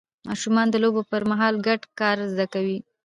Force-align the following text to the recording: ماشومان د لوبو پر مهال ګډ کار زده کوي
ماشومان 0.27 0.67
د 0.71 0.75
لوبو 0.83 1.01
پر 1.11 1.21
مهال 1.31 1.55
ګډ 1.67 1.81
کار 1.99 2.17
زده 2.31 2.45
کوي 2.53 2.77